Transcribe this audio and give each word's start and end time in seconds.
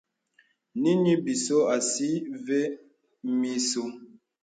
Nīŋhi 0.81 1.13
bīsò 1.23 1.57
àsí 1.75 2.09
və̀ 2.45 2.63
mì 3.37 3.49
ìsō. 3.57 3.83